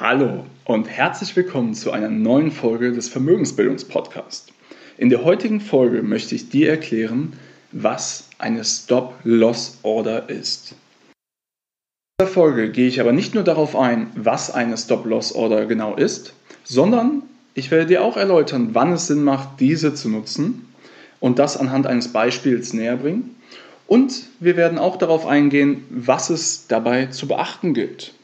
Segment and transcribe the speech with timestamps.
[0.00, 4.46] Hallo und herzlich willkommen zu einer neuen Folge des Vermögensbildungspodcasts.
[4.96, 7.34] In der heutigen Folge möchte ich dir erklären,
[7.72, 10.72] was eine Stop-Loss-Order ist.
[10.72, 16.32] In dieser Folge gehe ich aber nicht nur darauf ein, was eine Stop-Loss-Order genau ist,
[16.64, 20.72] sondern ich werde dir auch erläutern, wann es Sinn macht, diese zu nutzen
[21.20, 23.36] und das anhand eines Beispiels näher bringen.
[23.86, 28.14] Und wir werden auch darauf eingehen, was es dabei zu beachten gilt.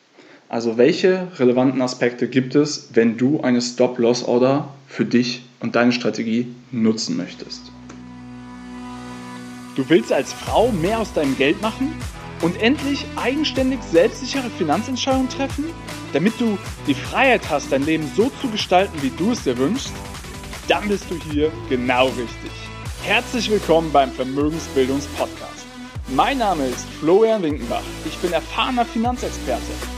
[0.50, 6.46] Also welche relevanten Aspekte gibt es, wenn du eine Stop-Loss-Order für dich und deine Strategie
[6.70, 7.70] nutzen möchtest?
[9.76, 11.92] Du willst als Frau mehr aus deinem Geld machen
[12.40, 15.66] und endlich eigenständig selbstsichere Finanzentscheidungen treffen,
[16.14, 16.56] damit du
[16.86, 19.92] die Freiheit hast, dein Leben so zu gestalten, wie du es dir wünschst?
[20.66, 22.50] Dann bist du hier genau richtig.
[23.02, 25.66] Herzlich willkommen beim Vermögensbildungspodcast.
[26.08, 27.82] Mein Name ist Florian Winkenbach.
[28.06, 29.97] Ich bin erfahrener Finanzexperte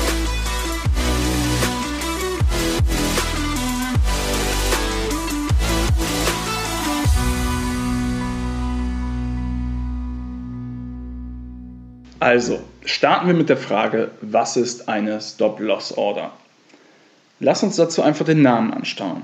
[12.21, 16.31] Also, starten wir mit der Frage, was ist eine Stop-Loss-Order?
[17.39, 19.23] Lass uns dazu einfach den Namen anschauen.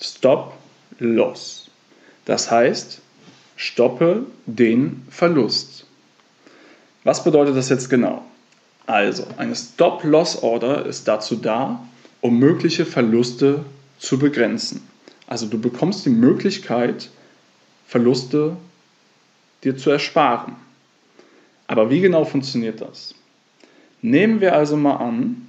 [0.00, 1.72] Stop-Loss.
[2.24, 3.00] Das heißt,
[3.56, 5.88] stoppe den Verlust.
[7.02, 8.24] Was bedeutet das jetzt genau?
[8.86, 11.84] Also, eine Stop-Loss-Order ist dazu da,
[12.20, 13.64] um mögliche Verluste
[13.98, 14.86] zu begrenzen.
[15.26, 17.10] Also du bekommst die Möglichkeit,
[17.88, 18.56] Verluste
[19.64, 20.54] dir zu ersparen.
[21.66, 23.14] Aber wie genau funktioniert das?
[24.02, 25.48] Nehmen wir also mal an,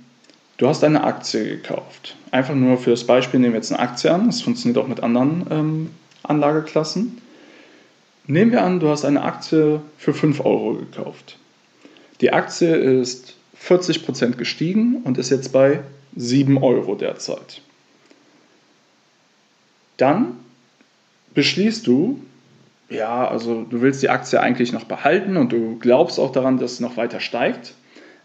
[0.57, 2.15] du hast eine Aktie gekauft.
[2.31, 4.27] Einfach nur für das Beispiel nehmen wir jetzt eine Aktie an.
[4.27, 5.89] Das funktioniert auch mit anderen ähm,
[6.23, 7.21] Anlageklassen.
[8.27, 11.37] Nehmen wir an, du hast eine Aktie für 5 Euro gekauft.
[12.21, 15.81] Die Aktie ist 40% gestiegen und ist jetzt bei
[16.15, 17.61] 7 Euro derzeit.
[19.97, 20.37] Dann
[21.33, 22.19] beschließt du,
[22.89, 26.77] ja, also du willst die Aktie eigentlich noch behalten und du glaubst auch daran, dass
[26.77, 27.73] sie noch weiter steigt.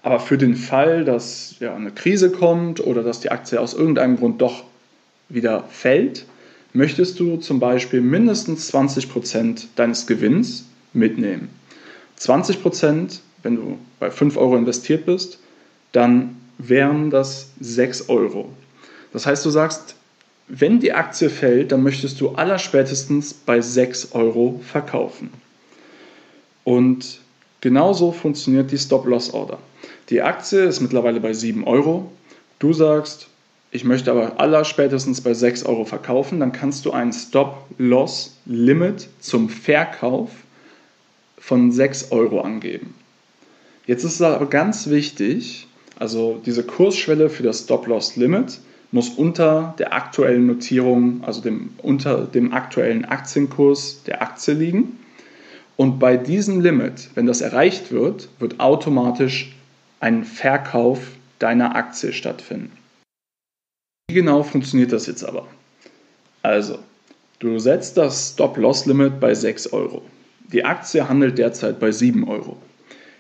[0.03, 4.17] Aber für den Fall, dass ja, eine Krise kommt oder dass die Aktie aus irgendeinem
[4.17, 4.65] Grund doch
[5.29, 6.25] wieder fällt,
[6.73, 11.49] möchtest du zum Beispiel mindestens 20% deines Gewinns mitnehmen.
[12.19, 15.39] 20%, wenn du bei 5 Euro investiert bist,
[15.93, 18.51] dann wären das 6 Euro.
[19.13, 19.97] Das heißt, du sagst,
[20.53, 25.31] wenn die Aktie fällt, dann möchtest du allerspätestens bei 6 Euro verkaufen.
[26.65, 27.21] Und
[27.61, 29.59] genauso funktioniert die Stop-Loss-Order.
[30.09, 32.11] Die Aktie ist mittlerweile bei 7 Euro.
[32.59, 33.29] Du sagst,
[33.71, 40.31] ich möchte aber allerspätestens bei 6 Euro verkaufen, dann kannst du ein Stop-Loss-Limit zum Verkauf
[41.39, 42.95] von 6 Euro angeben.
[43.87, 48.59] Jetzt ist es aber ganz wichtig, also diese Kursschwelle für das Stop-Loss-Limit
[48.93, 54.99] muss unter der aktuellen Notierung, also dem, unter dem aktuellen Aktienkurs der Aktie liegen.
[55.77, 59.55] Und bei diesem Limit, wenn das erreicht wird, wird automatisch
[60.01, 61.01] ein Verkauf
[61.39, 62.73] deiner Aktie stattfinden.
[64.09, 65.47] Wie genau funktioniert das jetzt aber?
[66.43, 66.79] Also,
[67.39, 70.03] du setzt das Stop-Loss-Limit bei 6 Euro.
[70.53, 72.57] Die Aktie handelt derzeit bei 7 Euro.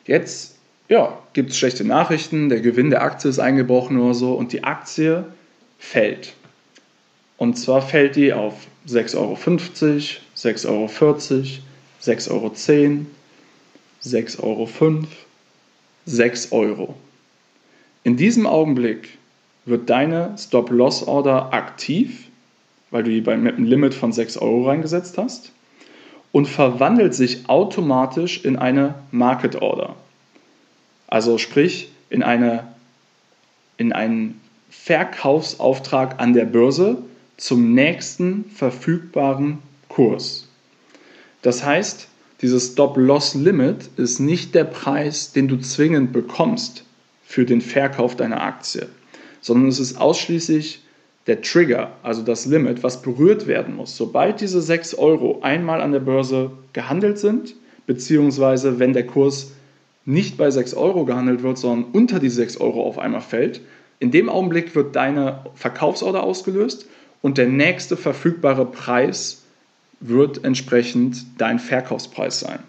[0.04, 0.56] Jetzt
[0.90, 4.64] ja, gibt es schlechte Nachrichten, der Gewinn der Aktie ist eingebrochen oder so und die
[4.64, 5.24] Aktie
[5.80, 6.34] fällt.
[7.38, 9.34] Und zwar fällt die auf 6,50 Euro,
[10.36, 10.86] 6,40 Euro,
[12.02, 12.52] 6,10 Euro,
[14.04, 15.08] 6,05 Euro,
[16.06, 16.94] 6 Euro.
[18.04, 19.18] In diesem Augenblick
[19.64, 22.28] wird deine Stop-Loss-Order aktiv,
[22.90, 25.52] weil du die mit einem Limit von 6 Euro reingesetzt hast,
[26.32, 29.96] und verwandelt sich automatisch in eine Market Order.
[31.08, 32.68] Also sprich in, eine,
[33.78, 34.40] in einen
[34.70, 36.98] Verkaufsauftrag an der Börse
[37.36, 39.58] zum nächsten verfügbaren
[39.88, 40.48] Kurs.
[41.42, 42.08] Das heißt,
[42.40, 46.84] dieses Stop-Loss-Limit ist nicht der Preis, den du zwingend bekommst
[47.24, 48.88] für den Verkauf deiner Aktie,
[49.40, 50.82] sondern es ist ausschließlich
[51.26, 53.96] der Trigger, also das Limit, was berührt werden muss.
[53.96, 57.54] Sobald diese 6 Euro einmal an der Börse gehandelt sind,
[57.86, 59.52] beziehungsweise wenn der Kurs
[60.04, 63.60] nicht bei 6 Euro gehandelt wird, sondern unter die 6 Euro auf einmal fällt,
[64.00, 66.86] in dem Augenblick wird deine Verkaufsorder ausgelöst
[67.22, 69.42] und der nächste verfügbare Preis
[70.00, 72.60] wird entsprechend dein Verkaufspreis sein.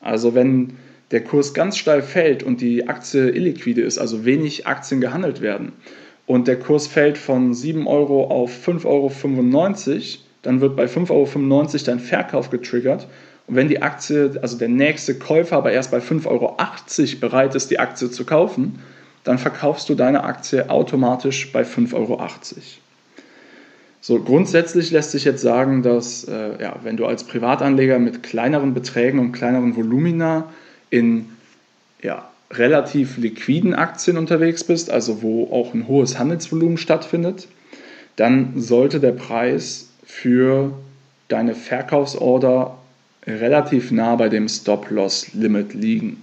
[0.00, 0.72] Also wenn
[1.10, 5.72] der Kurs ganz steil fällt und die Aktie illiquide ist, also wenig Aktien gehandelt werden
[6.26, 9.12] und der Kurs fällt von 7 Euro auf 5,95 Euro,
[10.42, 13.06] dann wird bei 5,95 Euro dein Verkauf getriggert.
[13.46, 16.56] Und wenn die Aktie, also der nächste Käufer aber erst bei 5,80 Euro
[17.20, 18.80] bereit ist, die Aktie zu kaufen,
[19.26, 22.24] dann verkaufst du deine Aktie automatisch bei 5,80 Euro.
[24.00, 28.72] So, grundsätzlich lässt sich jetzt sagen, dass äh, ja, wenn du als Privatanleger mit kleineren
[28.72, 30.44] Beträgen und kleineren Volumina
[30.90, 31.28] in
[32.00, 37.48] ja, relativ liquiden Aktien unterwegs bist, also wo auch ein hohes Handelsvolumen stattfindet,
[38.14, 40.70] dann sollte der Preis für
[41.26, 42.78] deine Verkaufsorder
[43.26, 46.22] relativ nah bei dem Stop-Loss-Limit liegen.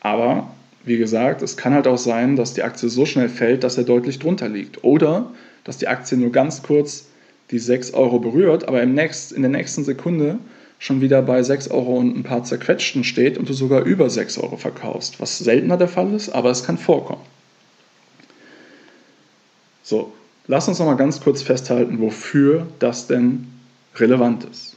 [0.00, 0.46] Aber
[0.84, 3.84] wie gesagt, es kann halt auch sein, dass die Aktie so schnell fällt, dass er
[3.84, 4.82] deutlich drunter liegt.
[4.84, 5.30] Oder
[5.64, 7.06] dass die Aktie nur ganz kurz
[7.50, 10.38] die 6 Euro berührt, aber im nächst, in der nächsten Sekunde
[10.78, 14.38] schon wieder bei 6 Euro und ein paar zerquetschten steht und du sogar über 6
[14.38, 17.22] Euro verkaufst, was seltener der Fall ist, aber es kann vorkommen.
[19.84, 20.12] So,
[20.48, 23.46] lass uns noch mal ganz kurz festhalten, wofür das denn
[23.96, 24.76] relevant ist.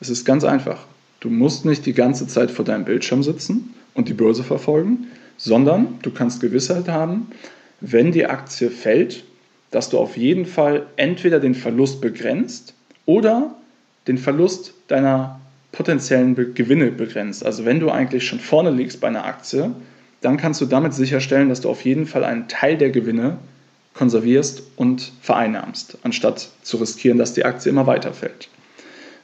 [0.00, 0.86] Es ist ganz einfach.
[1.20, 5.08] Du musst nicht die ganze Zeit vor deinem Bildschirm sitzen und die Börse verfolgen,
[5.42, 7.26] sondern du kannst Gewissheit haben,
[7.80, 9.24] wenn die Aktie fällt,
[9.72, 12.74] dass du auf jeden Fall entweder den Verlust begrenzt
[13.06, 13.56] oder
[14.06, 15.40] den Verlust deiner
[15.72, 17.44] potenziellen Gewinne begrenzt.
[17.44, 19.72] Also wenn du eigentlich schon vorne liegst bei einer Aktie,
[20.20, 23.38] dann kannst du damit sicherstellen, dass du auf jeden Fall einen Teil der Gewinne
[23.94, 28.48] konservierst und vereinnahmst, anstatt zu riskieren, dass die Aktie immer weiterfällt.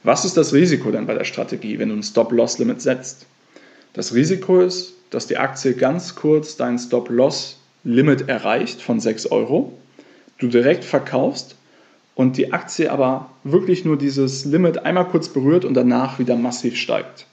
[0.03, 3.25] Was ist das Risiko denn bei der Strategie, wenn du ein Stop-Loss-Limit setzt?
[3.93, 9.73] Das Risiko ist, dass die Aktie ganz kurz dein Stop-Loss-Limit erreicht von 6 Euro,
[10.37, 11.55] du direkt verkaufst
[12.15, 16.75] und die Aktie aber wirklich nur dieses Limit einmal kurz berührt und danach wieder massiv
[16.75, 17.25] steigt.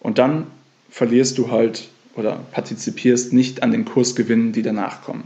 [0.00, 0.46] Und dann
[0.90, 5.24] verlierst du halt oder partizipierst nicht an den Kursgewinnen, die danach kommen.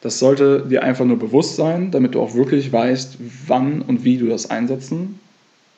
[0.00, 4.16] Das sollte dir einfach nur bewusst sein, damit du auch wirklich weißt, wann und wie
[4.16, 5.20] du das einsetzen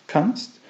[0.06, 0.60] kannst.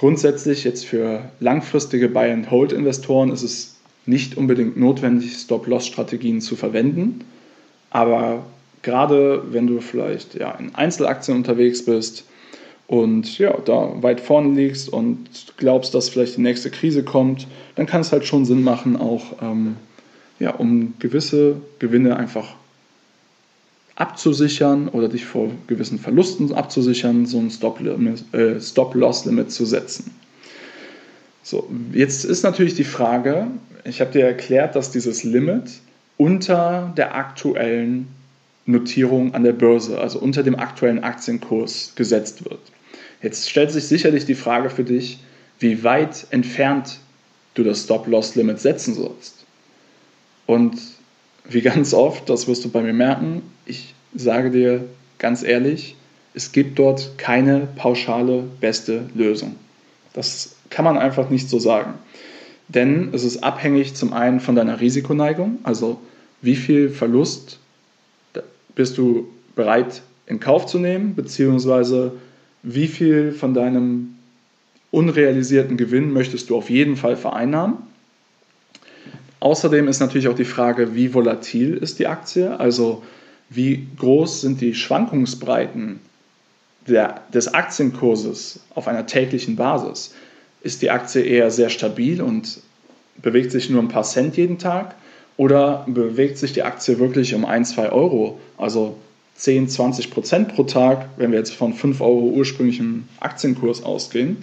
[0.00, 3.76] Grundsätzlich jetzt für langfristige Buy-and-Hold-Investoren ist es
[4.06, 7.22] nicht unbedingt notwendig, Stop-Loss-Strategien zu verwenden.
[7.90, 8.46] Aber
[8.80, 12.24] gerade wenn du vielleicht ja, in Einzelaktien unterwegs bist
[12.86, 15.18] und ja, da weit vorne liegst und
[15.58, 19.42] glaubst, dass vielleicht die nächste Krise kommt, dann kann es halt schon Sinn machen, auch
[19.42, 19.76] ähm,
[20.38, 22.54] ja, um gewisse Gewinne einfach
[24.00, 27.48] abzusichern oder dich vor gewissen Verlusten abzusichern, so ein
[28.32, 30.10] äh, Stop-Loss-Limit äh, zu setzen.
[31.42, 33.48] So, jetzt ist natürlich die Frage,
[33.84, 35.70] ich habe dir erklärt, dass dieses Limit
[36.16, 38.08] unter der aktuellen
[38.66, 42.60] Notierung an der Börse, also unter dem aktuellen Aktienkurs gesetzt wird.
[43.22, 45.18] Jetzt stellt sich sicherlich die Frage für dich,
[45.58, 47.00] wie weit entfernt
[47.54, 49.44] du das Stop-Loss-Limit setzen sollst.
[50.46, 50.78] Und
[51.50, 54.84] wie ganz oft, das wirst du bei mir merken, ich sage dir
[55.18, 55.96] ganz ehrlich,
[56.34, 59.56] es gibt dort keine pauschale beste Lösung.
[60.12, 61.94] Das kann man einfach nicht so sagen.
[62.68, 66.00] Denn es ist abhängig zum einen von deiner Risikoneigung, also
[66.40, 67.58] wie viel Verlust
[68.76, 72.12] bist du bereit in Kauf zu nehmen, beziehungsweise
[72.62, 74.14] wie viel von deinem
[74.92, 77.78] unrealisierten Gewinn möchtest du auf jeden Fall vereinnahmen.
[79.40, 83.02] Außerdem ist natürlich auch die Frage, wie volatil ist die Aktie, also
[83.48, 86.00] wie groß sind die Schwankungsbreiten
[86.86, 90.14] der, des Aktienkurses auf einer täglichen Basis.
[90.62, 92.60] Ist die Aktie eher sehr stabil und
[93.16, 94.94] bewegt sich nur ein paar Cent jeden Tag
[95.36, 98.96] oder bewegt sich die Aktie wirklich um 1, 2 Euro, also
[99.36, 104.36] 10, 20 Prozent pro Tag, wenn wir jetzt von 5 Euro ursprünglichem Aktienkurs ausgehen,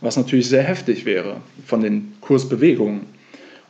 [0.00, 3.17] was natürlich sehr heftig wäre von den Kursbewegungen.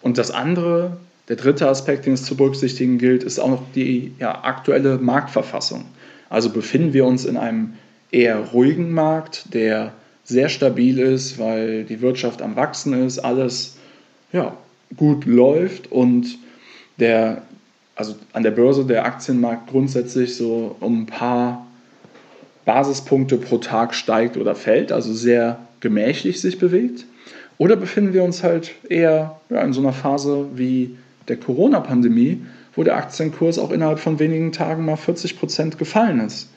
[0.02, 0.96] Und das andere,
[1.28, 5.84] der dritte Aspekt, den es zu berücksichtigen gilt, ist auch noch die ja, aktuelle Marktverfassung.
[6.30, 7.74] Also befinden wir uns in einem
[8.10, 9.92] eher ruhigen Markt, der
[10.24, 13.76] sehr stabil ist, weil die Wirtschaft am Wachsen ist, alles
[14.32, 14.56] ja,
[14.96, 16.38] gut läuft und
[16.98, 17.42] der,
[17.96, 21.66] also an der Börse der Aktienmarkt grundsätzlich so um ein paar
[22.64, 27.06] Basispunkte pro Tag steigt oder fällt, also sehr gemächlich sich bewegt.
[27.58, 30.96] Oder befinden wir uns halt eher ja, in so einer Phase wie
[31.26, 32.40] der Corona-Pandemie,
[32.74, 36.48] wo der Aktienkurs auch innerhalb von wenigen Tagen mal 40 Prozent gefallen ist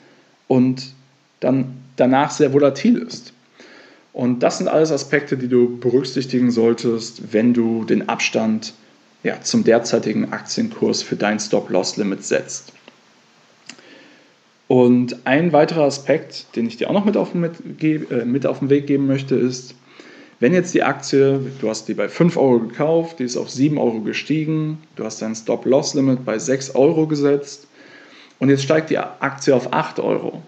[0.46, 0.92] und
[1.40, 3.32] dann danach sehr volatil ist.
[4.12, 8.74] Und das sind alles Aspekte, die du berücksichtigen solltest, wenn du den Abstand
[9.22, 12.72] ja, zum derzeitigen Aktienkurs für dein Stop-Loss-Limit setzt.
[14.68, 18.60] Und ein weiterer Aspekt, den ich dir auch noch mit auf, den, äh, mit auf
[18.60, 19.74] den Weg geben möchte, ist,
[20.42, 23.78] wenn jetzt die Aktie, du hast die bei 5 Euro gekauft, die ist auf 7
[23.78, 27.68] Euro gestiegen, du hast dein Stop-Loss-Limit bei 6 Euro gesetzt
[28.40, 30.42] und jetzt steigt die Aktie auf 8 Euro,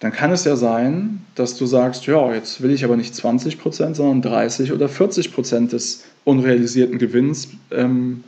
[0.00, 3.94] dann kann es ja sein, dass du sagst, ja, jetzt will ich aber nicht 20%,
[3.94, 8.24] sondern 30 oder 40% des unrealisierten Gewinns ähm,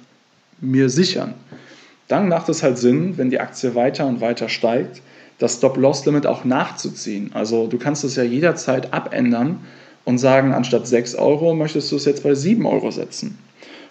[0.61, 1.35] mir sichern.
[2.07, 5.03] Dann macht es halt Sinn, wenn die Aktie weiter und weiter steigt,
[5.41, 7.33] das Stop-Loss-Limit auch nachzuziehen.
[7.35, 9.59] Also du kannst es ja jederzeit abändern
[10.05, 13.39] und sagen, anstatt 6 Euro möchtest du es jetzt bei 7 Euro setzen.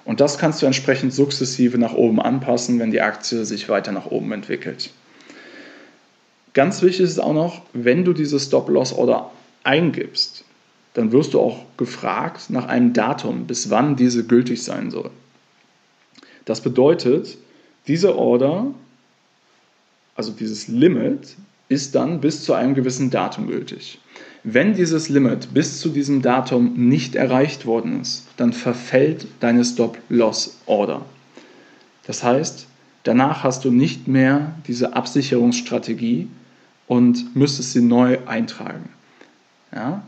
[0.05, 4.07] Und das kannst du entsprechend sukzessive nach oben anpassen, wenn die Aktie sich weiter nach
[4.07, 4.91] oben entwickelt.
[6.53, 9.31] Ganz wichtig ist auch noch, wenn du diese Stop-Loss-Order
[9.63, 10.43] eingibst,
[10.93, 15.09] dann wirst du auch gefragt nach einem Datum, bis wann diese gültig sein soll.
[16.45, 17.37] Das bedeutet,
[17.87, 18.67] diese Order,
[20.15, 21.35] also dieses Limit,
[21.69, 23.99] ist dann bis zu einem gewissen Datum gültig.
[24.43, 31.05] Wenn dieses Limit bis zu diesem Datum nicht erreicht worden ist, dann verfällt deine Stop-Loss-Order.
[32.05, 32.67] Das heißt,
[33.03, 36.27] danach hast du nicht mehr diese Absicherungsstrategie
[36.87, 38.89] und müsstest sie neu eintragen.
[39.73, 40.03] Ja?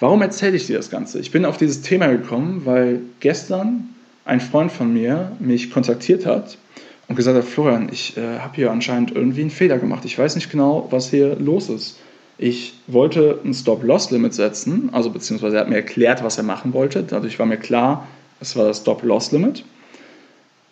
[0.00, 1.20] Warum erzähle ich dir das Ganze?
[1.20, 3.90] Ich bin auf dieses Thema gekommen, weil gestern
[4.24, 6.58] ein Freund von mir mich kontaktiert hat
[7.06, 10.04] und gesagt hat, Florian, ich äh, habe hier anscheinend irgendwie einen Fehler gemacht.
[10.04, 11.98] Ich weiß nicht genau, was hier los ist.
[12.42, 17.04] Ich wollte ein Stop-Loss-Limit setzen, also beziehungsweise er hat mir erklärt, was er machen wollte.
[17.04, 18.08] Dadurch war mir klar,
[18.40, 19.64] es war das Stop-Loss-Limit.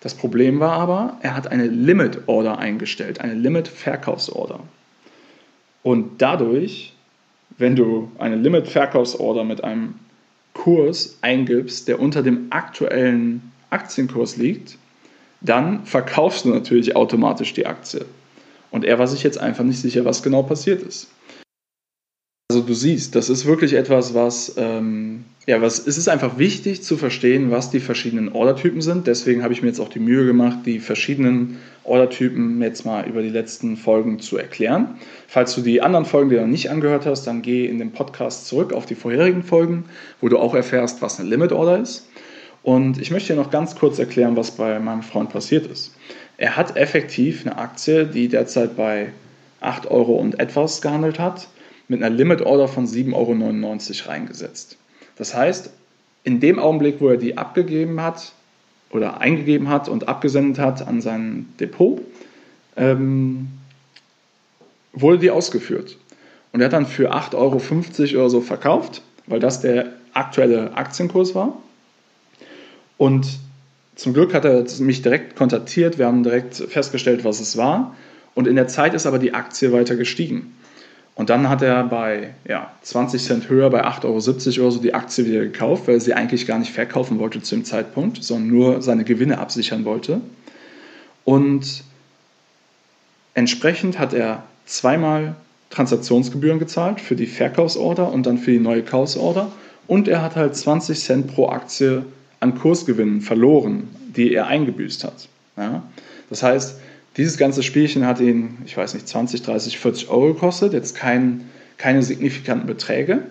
[0.00, 4.58] Das Problem war aber, er hat eine Limit-Order eingestellt, eine Limit-Verkaufsorder.
[5.84, 6.92] Und dadurch,
[7.56, 9.94] wenn du eine Limit-Verkaufsorder mit einem
[10.54, 14.76] Kurs eingibst, der unter dem aktuellen Aktienkurs liegt,
[15.40, 18.06] dann verkaufst du natürlich automatisch die Aktie.
[18.72, 21.10] Und er war sich jetzt einfach nicht sicher, was genau passiert ist.
[22.50, 26.82] Also du siehst, das ist wirklich etwas, was, ähm, ja, was, es ist einfach wichtig
[26.82, 29.06] zu verstehen, was die verschiedenen Ordertypen sind.
[29.06, 33.22] Deswegen habe ich mir jetzt auch die Mühe gemacht, die verschiedenen Ordertypen jetzt mal über
[33.22, 34.96] die letzten Folgen zu erklären.
[35.28, 38.48] Falls du die anderen Folgen dir noch nicht angehört hast, dann geh in den Podcast
[38.48, 39.84] zurück auf die vorherigen Folgen,
[40.20, 42.08] wo du auch erfährst, was eine Limit Order ist.
[42.64, 45.94] Und ich möchte dir noch ganz kurz erklären, was bei meinem Freund passiert ist.
[46.36, 49.12] Er hat effektiv eine Aktie, die derzeit bei
[49.60, 51.46] 8 Euro und etwas gehandelt hat
[51.90, 54.76] mit einer Limit Order von 7,99 Euro reingesetzt.
[55.16, 55.70] Das heißt,
[56.22, 58.32] in dem Augenblick, wo er die abgegeben hat
[58.90, 62.00] oder eingegeben hat und abgesendet hat an sein Depot,
[62.76, 63.48] ähm,
[64.92, 65.96] wurde die ausgeführt.
[66.52, 67.34] Und er hat dann für 8,50
[68.14, 71.56] Euro oder so verkauft, weil das der aktuelle Aktienkurs war.
[72.98, 73.26] Und
[73.96, 77.96] zum Glück hat er mich direkt kontaktiert, wir haben direkt festgestellt, was es war.
[78.36, 80.54] Und in der Zeit ist aber die Aktie weiter gestiegen.
[81.20, 84.94] Und dann hat er bei ja, 20 Cent höher, bei 8,70 Euro oder so die
[84.94, 88.48] Aktie wieder gekauft, weil er sie eigentlich gar nicht verkaufen wollte zu dem Zeitpunkt, sondern
[88.48, 90.22] nur seine Gewinne absichern wollte.
[91.26, 91.84] Und
[93.34, 95.34] entsprechend hat er zweimal
[95.68, 99.52] Transaktionsgebühren gezahlt für die Verkaufsorder und dann für die neue Kaufsorder.
[99.86, 102.02] Und er hat halt 20 Cent pro Aktie
[102.40, 105.28] an Kursgewinnen verloren, die er eingebüßt hat.
[105.58, 105.82] Ja?
[106.30, 106.76] Das heißt,
[107.20, 111.50] dieses ganze Spielchen hat ihn, ich weiß nicht, 20, 30, 40 Euro gekostet, jetzt kein,
[111.76, 113.24] keine signifikanten Beträge,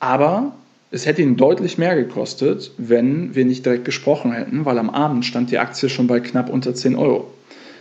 [0.00, 0.54] aber
[0.90, 5.26] es hätte ihn deutlich mehr gekostet, wenn wir nicht direkt gesprochen hätten, weil am Abend
[5.26, 7.30] stand die Aktie schon bei knapp unter 10 Euro.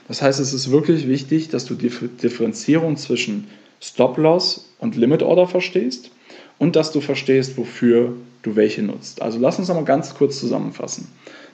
[0.10, 1.92] Das heißt, es ist wirklich wichtig, dass du die
[2.22, 3.48] Differenzierung zwischen
[3.80, 6.12] Stop-Loss und Limit-Order verstehst
[6.58, 9.22] und dass du verstehst, wofür du welche nutzt.
[9.22, 11.08] Also lass uns nochmal ganz kurz zusammenfassen.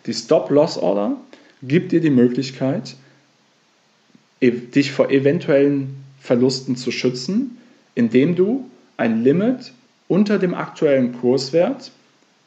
[0.08, 1.18] Die Stop-Loss-Order
[1.62, 2.96] gibt dir die Möglichkeit,
[4.42, 7.58] dich vor eventuellen Verlusten zu schützen,
[7.96, 9.74] indem du ein Limit
[10.08, 11.92] unter dem aktuellen Kurswert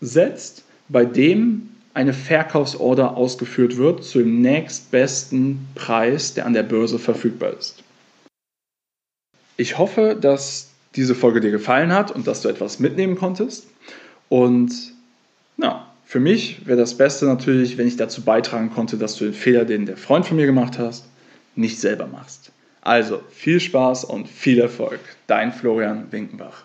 [0.01, 6.99] setzt, bei dem eine Verkaufsorder ausgeführt wird zu dem nächstbesten Preis, der an der Börse
[6.99, 7.83] verfügbar ist.
[9.57, 13.67] Ich hoffe, dass diese Folge dir gefallen hat und dass du etwas mitnehmen konntest.
[14.29, 14.73] Und
[15.57, 19.35] na, für mich wäre das Beste natürlich, wenn ich dazu beitragen konnte, dass du den
[19.35, 21.05] Fehler, den der Freund von mir gemacht hast,
[21.57, 22.53] nicht selber machst.
[22.81, 25.01] Also viel Spaß und viel Erfolg.
[25.27, 26.65] Dein Florian Winkenbach.